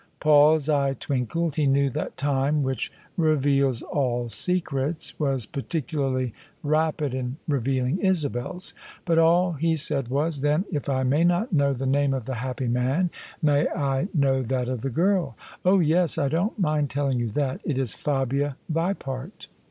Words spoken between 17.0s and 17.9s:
you that It